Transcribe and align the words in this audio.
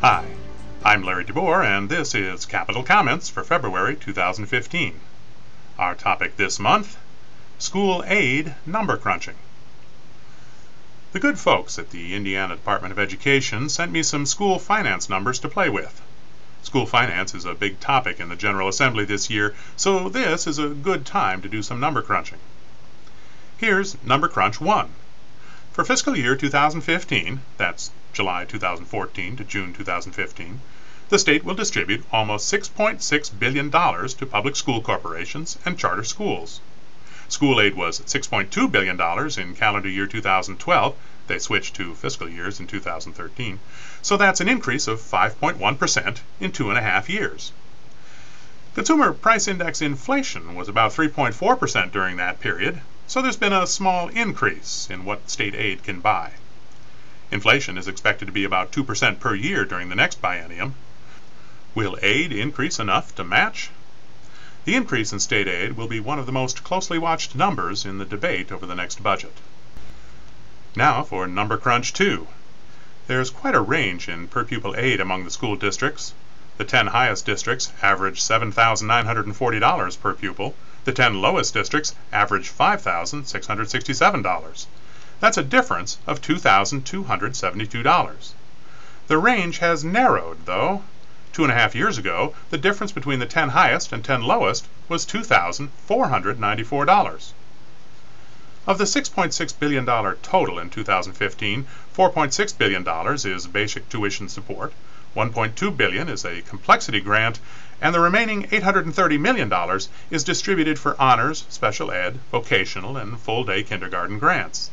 Hi, 0.00 0.26
I'm 0.84 1.02
Larry 1.02 1.24
DeBoer, 1.24 1.64
and 1.64 1.88
this 1.88 2.14
is 2.14 2.46
Capital 2.46 2.82
Comments 2.82 3.28
for 3.28 3.42
February 3.44 3.96
2015. 3.96 5.00
Our 5.78 5.94
topic 5.94 6.36
this 6.36 6.58
month 6.58 6.96
School 7.58 8.04
Aid 8.06 8.54
Number 8.64 8.96
Crunching. 8.96 9.36
The 11.12 11.20
good 11.20 11.38
folks 11.38 11.78
at 11.78 11.90
the 11.90 12.14
Indiana 12.14 12.54
Department 12.54 12.92
of 12.92 12.98
Education 12.98 13.68
sent 13.68 13.90
me 13.90 14.02
some 14.02 14.24
school 14.24 14.58
finance 14.58 15.08
numbers 15.08 15.38
to 15.40 15.48
play 15.48 15.68
with. 15.68 16.00
School 16.62 16.86
finance 16.86 17.34
is 17.34 17.44
a 17.44 17.54
big 17.54 17.80
topic 17.80 18.20
in 18.20 18.28
the 18.28 18.36
General 18.36 18.68
Assembly 18.68 19.04
this 19.04 19.28
year, 19.28 19.54
so 19.76 20.08
this 20.08 20.46
is 20.46 20.58
a 20.58 20.68
good 20.68 21.04
time 21.04 21.42
to 21.42 21.48
do 21.48 21.62
some 21.62 21.80
number 21.80 22.00
crunching. 22.00 22.38
Here's 23.60 24.02
Number 24.02 24.26
Crunch 24.26 24.58
1. 24.58 24.88
For 25.74 25.84
fiscal 25.84 26.16
year 26.16 26.34
2015, 26.34 27.42
that's 27.58 27.90
July 28.10 28.46
2014 28.46 29.36
to 29.36 29.44
June 29.44 29.74
2015, 29.74 30.62
the 31.10 31.18
state 31.18 31.44
will 31.44 31.54
distribute 31.54 32.06
almost 32.10 32.50
$6.6 32.50 33.38
billion 33.38 33.70
to 33.70 34.26
public 34.26 34.56
school 34.56 34.80
corporations 34.80 35.58
and 35.66 35.78
charter 35.78 36.04
schools. 36.04 36.60
School 37.28 37.60
aid 37.60 37.74
was 37.74 38.00
$6.2 38.00 38.72
billion 38.72 38.98
in 39.38 39.54
calendar 39.54 39.90
year 39.90 40.06
2012. 40.06 40.96
They 41.26 41.38
switched 41.38 41.76
to 41.76 41.94
fiscal 41.94 42.30
years 42.30 42.60
in 42.60 42.66
2013. 42.66 43.60
So 44.00 44.16
that's 44.16 44.40
an 44.40 44.48
increase 44.48 44.88
of 44.88 45.02
5.1% 45.02 46.16
in 46.40 46.52
two 46.52 46.70
and 46.70 46.78
a 46.78 46.82
half 46.82 47.10
years. 47.10 47.52
Consumer 48.74 49.12
Price 49.12 49.46
Index 49.46 49.82
inflation 49.82 50.54
was 50.54 50.70
about 50.70 50.92
3.4% 50.94 51.92
during 51.92 52.16
that 52.16 52.40
period, 52.40 52.80
so 53.10 53.20
there's 53.20 53.36
been 53.36 53.52
a 53.52 53.66
small 53.66 54.06
increase 54.10 54.86
in 54.88 55.04
what 55.04 55.28
state 55.28 55.52
aid 55.52 55.82
can 55.82 55.98
buy. 55.98 56.30
Inflation 57.32 57.76
is 57.76 57.88
expected 57.88 58.26
to 58.26 58.30
be 58.30 58.44
about 58.44 58.70
2% 58.70 59.18
per 59.18 59.34
year 59.34 59.64
during 59.64 59.88
the 59.88 59.96
next 59.96 60.22
biennium. 60.22 60.74
Will 61.74 61.98
aid 62.02 62.30
increase 62.30 62.78
enough 62.78 63.12
to 63.16 63.24
match? 63.24 63.70
The 64.64 64.76
increase 64.76 65.12
in 65.12 65.18
state 65.18 65.48
aid 65.48 65.72
will 65.72 65.88
be 65.88 65.98
one 65.98 66.20
of 66.20 66.26
the 66.26 66.30
most 66.30 66.62
closely 66.62 66.98
watched 66.98 67.34
numbers 67.34 67.84
in 67.84 67.98
the 67.98 68.04
debate 68.04 68.52
over 68.52 68.64
the 68.64 68.76
next 68.76 69.02
budget. 69.02 69.36
Now 70.76 71.02
for 71.02 71.26
Number 71.26 71.56
Crunch 71.56 71.92
2. 71.92 72.28
There's 73.08 73.30
quite 73.30 73.56
a 73.56 73.60
range 73.60 74.08
in 74.08 74.28
per 74.28 74.44
pupil 74.44 74.76
aid 74.76 75.00
among 75.00 75.24
the 75.24 75.32
school 75.32 75.56
districts. 75.56 76.14
The 76.58 76.64
10 76.64 76.86
highest 76.86 77.26
districts 77.26 77.72
average 77.82 78.22
$7,940 78.22 80.00
per 80.00 80.14
pupil. 80.14 80.54
The 80.84 80.92
10 80.92 81.20
lowest 81.20 81.52
districts 81.52 81.94
average 82.12 82.50
$5,667. 82.50 84.66
That's 85.20 85.36
a 85.36 85.42
difference 85.42 85.98
of 86.06 86.22
$2,272. 86.22 88.32
The 89.06 89.18
range 89.18 89.58
has 89.58 89.84
narrowed, 89.84 90.46
though. 90.46 90.82
Two 91.32 91.44
and 91.44 91.52
a 91.52 91.54
half 91.54 91.74
years 91.74 91.98
ago, 91.98 92.34
the 92.48 92.56
difference 92.56 92.92
between 92.92 93.18
the 93.18 93.26
10 93.26 93.50
highest 93.50 93.92
and 93.92 94.02
10 94.02 94.22
lowest 94.22 94.66
was 94.88 95.04
$2,494. 95.04 97.32
Of 98.66 98.78
the 98.78 98.84
$6.6 98.84 99.58
billion 99.58 99.86
total 100.22 100.58
in 100.58 100.70
2015, 100.70 101.66
$4.6 101.96 102.58
billion 102.58 102.86
is 103.36 103.46
basic 103.46 103.88
tuition 103.88 104.28
support, 104.28 104.72
1.2 105.16 105.76
billion 105.76 106.08
is 106.08 106.24
a 106.24 106.42
complexity 106.42 107.00
grant, 107.00 107.40
and 107.80 107.94
the 107.94 108.00
remaining 108.00 108.44
$830 108.44 109.18
million 109.18 109.52
is 110.10 110.24
distributed 110.24 110.78
for 110.78 111.00
honors, 111.00 111.44
special 111.48 111.90
ed, 111.90 112.18
vocational, 112.30 112.96
and 112.96 113.18
full 113.18 113.44
day 113.44 113.62
kindergarten 113.62 114.18
grants. 114.18 114.70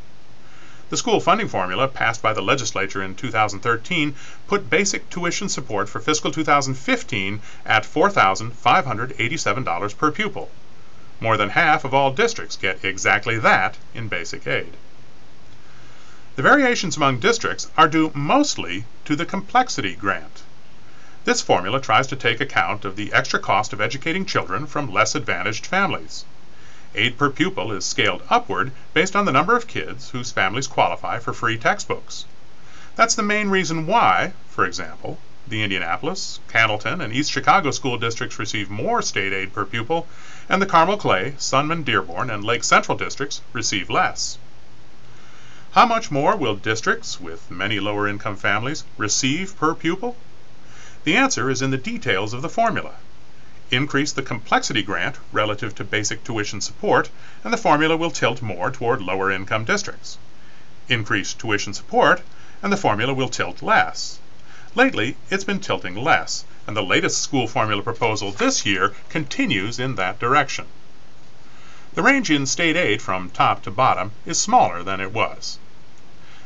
The 0.89 0.97
school 0.97 1.19
funding 1.19 1.49
formula 1.49 1.89
passed 1.89 2.21
by 2.21 2.33
the 2.33 2.41
legislature 2.41 3.03
in 3.03 3.15
2013 3.15 4.15
put 4.47 4.69
basic 4.69 5.09
tuition 5.09 5.49
support 5.49 5.89
for 5.89 5.99
fiscal 5.99 6.31
2015 6.31 7.41
at 7.65 7.83
$4,587 7.83 9.97
per 9.97 10.11
pupil. 10.11 10.49
More 11.19 11.35
than 11.35 11.49
half 11.49 11.83
of 11.83 11.93
all 11.93 12.11
districts 12.11 12.55
get 12.55 12.85
exactly 12.85 13.37
that 13.39 13.75
in 13.93 14.07
basic 14.07 14.47
aid. 14.47 14.77
The 16.37 16.43
variations 16.43 16.95
among 16.95 17.19
districts 17.19 17.67
are 17.75 17.87
due 17.87 18.11
mostly 18.13 18.85
to 19.05 19.15
the 19.15 19.25
complexity 19.25 19.95
grant. 19.95 20.43
This 21.27 21.41
formula 21.41 21.81
tries 21.81 22.07
to 22.07 22.15
take 22.15 22.39
account 22.39 22.85
of 22.85 22.95
the 22.95 23.11
extra 23.11 23.37
cost 23.37 23.73
of 23.73 23.81
educating 23.81 24.25
children 24.25 24.65
from 24.65 24.93
less 24.93 25.13
advantaged 25.13 25.65
families. 25.65 26.23
Aid 26.95 27.17
per 27.17 27.29
pupil 27.29 27.73
is 27.73 27.83
scaled 27.83 28.23
upward 28.29 28.71
based 28.93 29.13
on 29.13 29.25
the 29.25 29.33
number 29.33 29.53
of 29.53 29.67
kids 29.67 30.11
whose 30.11 30.31
families 30.31 30.67
qualify 30.67 31.19
for 31.19 31.33
free 31.33 31.57
textbooks. 31.57 32.23
That's 32.95 33.13
the 33.13 33.23
main 33.23 33.49
reason 33.49 33.85
why, 33.85 34.31
for 34.49 34.65
example, 34.65 35.19
the 35.45 35.63
Indianapolis, 35.63 36.39
Cannelton, 36.47 37.03
and 37.03 37.11
East 37.11 37.29
Chicago 37.29 37.71
school 37.71 37.97
districts 37.97 38.39
receive 38.39 38.69
more 38.69 39.01
state 39.01 39.33
aid 39.33 39.51
per 39.51 39.65
pupil, 39.65 40.07
and 40.47 40.61
the 40.61 40.65
Carmel 40.65 40.95
Clay, 40.95 41.33
Sunman 41.37 41.83
Dearborn, 41.83 42.29
and 42.29 42.45
Lake 42.45 42.63
Central 42.63 42.97
districts 42.97 43.41
receive 43.51 43.89
less. 43.89 44.37
How 45.71 45.85
much 45.85 46.09
more 46.09 46.37
will 46.37 46.55
districts 46.55 47.19
with 47.19 47.51
many 47.51 47.81
lower 47.81 48.07
income 48.07 48.37
families 48.37 48.85
receive 48.97 49.57
per 49.57 49.75
pupil? 49.75 50.15
The 51.07 51.15
answer 51.15 51.49
is 51.49 51.61
in 51.61 51.71
the 51.71 51.77
details 51.77 52.33
of 52.33 52.41
the 52.41 52.49
formula. 52.49 52.95
Increase 53.71 54.11
the 54.11 54.21
complexity 54.21 54.83
grant 54.83 55.15
relative 55.31 55.73
to 55.75 55.85
basic 55.85 56.21
tuition 56.25 56.59
support, 56.59 57.09
and 57.45 57.53
the 57.53 57.63
formula 57.65 57.95
will 57.95 58.11
tilt 58.11 58.41
more 58.41 58.69
toward 58.71 59.01
lower 59.01 59.31
income 59.31 59.63
districts. 59.63 60.17
Increase 60.89 61.33
tuition 61.33 61.73
support, 61.73 62.23
and 62.61 62.73
the 62.73 62.75
formula 62.75 63.13
will 63.13 63.29
tilt 63.29 63.61
less. 63.61 64.19
Lately, 64.75 65.15
it's 65.29 65.45
been 65.45 65.61
tilting 65.61 65.95
less, 65.95 66.43
and 66.67 66.75
the 66.75 66.83
latest 66.83 67.21
school 67.21 67.47
formula 67.47 67.81
proposal 67.81 68.33
this 68.33 68.65
year 68.65 68.93
continues 69.07 69.79
in 69.79 69.95
that 69.95 70.19
direction. 70.19 70.65
The 71.93 72.03
range 72.03 72.29
in 72.29 72.45
state 72.45 72.75
aid 72.75 73.01
from 73.01 73.29
top 73.29 73.63
to 73.63 73.71
bottom 73.71 74.11
is 74.25 74.41
smaller 74.41 74.83
than 74.83 74.99
it 74.99 75.13
was. 75.13 75.57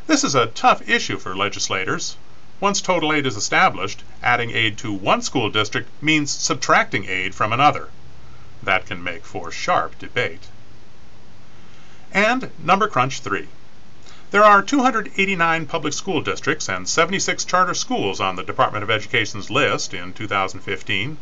This 0.06 0.24
is 0.24 0.36
a 0.36 0.46
tough 0.46 0.88
issue 0.88 1.18
for 1.18 1.36
legislators. 1.36 2.16
Once 2.62 2.80
total 2.80 3.12
aid 3.12 3.26
is 3.26 3.36
established, 3.36 4.04
adding 4.22 4.52
aid 4.52 4.78
to 4.78 4.94
one 4.94 5.20
school 5.20 5.50
district 5.50 5.90
means 6.00 6.30
subtracting 6.30 7.06
aid 7.06 7.34
from 7.34 7.52
another. 7.52 7.90
That 8.62 8.86
can 8.86 9.04
make 9.04 9.26
for 9.26 9.52
sharp 9.52 9.98
debate. 9.98 10.48
And 12.14 12.52
Number 12.60 12.88
Crunch 12.88 13.22
3. 13.22 13.48
There 14.30 14.44
are 14.44 14.62
289 14.62 15.66
public 15.66 15.92
school 15.92 16.22
districts 16.22 16.70
and 16.70 16.88
76 16.88 17.46
charter 17.46 17.74
schools 17.74 18.22
on 18.22 18.36
the 18.36 18.44
Department 18.44 18.84
of 18.84 18.92
Education's 18.92 19.50
list 19.50 19.92
in 19.92 20.14
2015. 20.14 21.18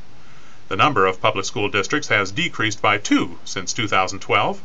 The 0.67 0.75
number 0.75 1.05
of 1.05 1.21
public 1.21 1.45
school 1.45 1.69
districts 1.69 2.09
has 2.09 2.33
decreased 2.33 2.81
by 2.81 2.97
two 2.97 3.39
since 3.45 3.71
2012. 3.71 4.61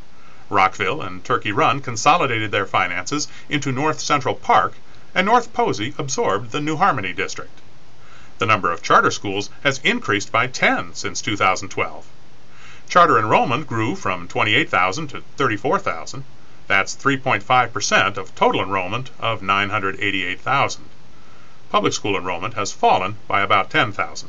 Rockville 0.50 1.02
and 1.02 1.24
Turkey 1.24 1.52
Run 1.52 1.78
consolidated 1.78 2.50
their 2.50 2.66
finances 2.66 3.28
into 3.48 3.70
North 3.70 4.00
Central 4.00 4.34
Parke 4.34 4.74
and 5.14 5.26
North 5.26 5.52
Posey 5.52 5.94
absorbed 5.96 6.50
the 6.50 6.60
New 6.60 6.76
Harmony 6.76 7.12
district. 7.12 7.60
The 8.38 8.46
number 8.46 8.72
of 8.72 8.82
charter 8.82 9.12
schools 9.12 9.48
has 9.62 9.78
increased 9.84 10.32
by 10.32 10.48
10 10.48 10.94
since 10.94 11.22
2012. 11.22 12.06
Charter 12.88 13.18
enrollment 13.18 13.66
grew 13.66 13.94
from 13.94 14.26
28,000 14.26 15.06
to 15.08 15.22
34,000. 15.36 16.24
That's 16.66 16.96
3.5% 16.96 18.16
of 18.16 18.34
total 18.34 18.60
enrollment 18.60 19.10
of 19.20 19.40
988,000. 19.40 20.82
Public 21.70 21.92
school 21.92 22.16
enrollment 22.16 22.54
has 22.54 22.72
fallen 22.72 23.16
by 23.28 23.40
about 23.40 23.70
10,000. 23.70 24.28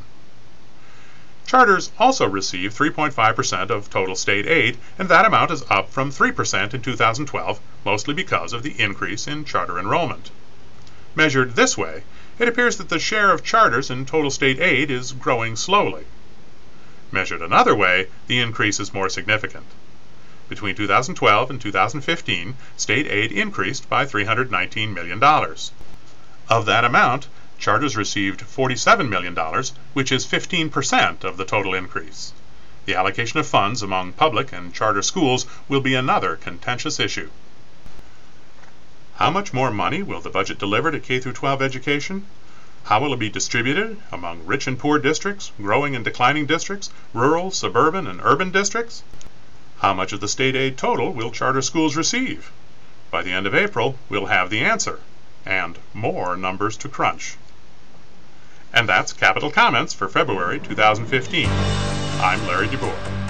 Charters 1.48 1.92
also 2.00 2.28
receive 2.28 2.74
3.5% 2.74 3.70
of 3.70 3.90
total 3.90 4.16
state 4.16 4.48
aid, 4.48 4.78
and 4.98 5.10
that 5.10 5.26
amount 5.26 5.52
is 5.52 5.64
up 5.70 5.90
from 5.92 6.12
3% 6.12 6.74
in 6.74 6.82
2012, 6.82 7.60
mostly 7.84 8.14
because 8.14 8.54
of 8.54 8.64
the 8.64 8.80
increase 8.80 9.28
in 9.28 9.46
charter 9.46 9.80
enrollment. 9.80 10.32
Measured 11.16 11.56
this 11.56 11.78
way, 11.78 12.04
it 12.38 12.50
appears 12.50 12.76
that 12.76 12.90
the 12.90 13.00
share 13.00 13.32
of 13.32 13.42
charters 13.42 13.90
in 13.90 14.06
total 14.06 14.30
state 14.30 14.60
aid 14.60 14.92
is 14.92 15.14
growing 15.14 15.56
slowly. 15.56 16.04
Measured 17.10 17.42
another 17.42 17.74
way, 17.74 18.08
the 18.28 18.42
increase 18.42 18.82
is 18.82 18.94
more 18.94 19.08
significant. 19.08 19.66
Between 20.50 20.76
2012 20.76 21.50
and 21.50 21.62
2015, 21.62 22.58
state 22.76 23.08
aid 23.08 23.32
increased 23.32 23.88
by 23.88 24.06
$319 24.06 24.94
million. 24.94 25.24
Of 26.50 26.66
that 26.66 26.84
amount, 26.84 27.28
charters 27.58 27.96
received 27.96 28.42
$47 28.42 29.08
million, 29.08 29.36
which 29.94 30.12
is 30.12 30.28
15% 30.28 31.24
of 31.24 31.38
the 31.38 31.46
total 31.46 31.74
increase. 31.74 32.34
The 32.86 32.96
allocation 32.96 33.40
of 33.40 33.48
funds 33.48 33.82
among 33.82 34.12
public 34.14 34.52
and 34.52 34.74
charter 34.74 35.02
schools 35.02 35.46
will 35.70 35.82
be 35.82 35.96
another 35.96 36.36
contentious 36.36 37.00
issue. 37.00 37.30
How 39.16 39.32
much 39.32 39.54
more 39.54 39.72
money 39.72 40.04
will 40.04 40.20
the 40.20 40.30
budget 40.30 40.60
deliver 40.60 40.92
to 40.92 41.00
K 41.00 41.22
12 41.22 41.62
education? 41.62 42.26
How 42.84 43.00
will 43.00 43.14
it 43.14 43.20
be 43.20 43.30
distributed 43.30 43.96
among 44.12 44.46
rich 44.46 44.68
and 44.68 44.78
poor 44.78 45.00
districts, 45.00 45.54
growing 45.58 45.96
and 45.96 46.04
declining 46.04 46.46
districts, 46.46 46.90
rural, 47.14 47.50
suburban, 47.50 48.08
and 48.08 48.20
urban 48.22 48.52
districts? 48.52 49.04
How 49.78 49.94
much 49.94 50.12
of 50.12 50.20
the 50.20 50.28
state 50.28 50.58
aid 50.58 50.78
total 50.78 51.14
will 51.14 51.32
charter 51.32 51.62
schools 51.62 51.96
receive? 51.96 52.52
By 53.10 53.24
the 53.24 53.32
end 53.32 53.48
of 53.48 53.56
April, 53.56 53.98
we'll 54.10 54.26
have 54.26 54.50
the 54.50 54.60
answer 54.60 55.00
and 55.46 55.80
more 55.94 56.36
numbers 56.36 56.76
to 56.78 56.90
crunch. 56.90 57.38
And 58.74 58.90
that's 58.90 59.14
Capital 59.14 59.50
Comments 59.50 59.94
for 59.94 60.10
February 60.10 60.60
2015. 60.60 61.48
I'm 62.20 62.46
Larry 62.48 62.68
DeBoer. 62.68 63.26